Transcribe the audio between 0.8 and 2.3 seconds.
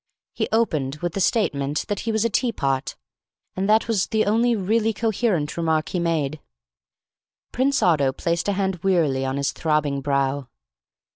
with the statement that he was a